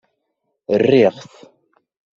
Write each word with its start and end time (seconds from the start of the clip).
Rriɣ-t. 0.81 1.31